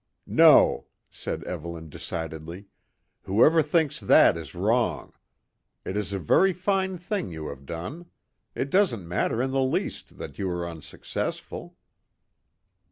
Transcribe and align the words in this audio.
"No," 0.25 0.87
said 1.11 1.43
Evelyn 1.43 1.87
decidedly; 1.87 2.65
"whoever 3.21 3.61
thinks 3.61 3.99
that 3.99 4.35
is 4.35 4.55
wrong. 4.55 5.13
It 5.85 5.95
is 5.95 6.11
a 6.11 6.17
very 6.17 6.53
fine 6.53 6.97
thing 6.97 7.29
you 7.29 7.49
have 7.49 7.67
done. 7.67 8.07
It 8.55 8.71
doesn't 8.71 9.07
matter 9.07 9.43
in 9.43 9.51
the 9.51 9.61
least 9.61 10.17
that 10.17 10.39
you 10.39 10.47
were 10.47 10.67
unsuccessful." 10.67 11.75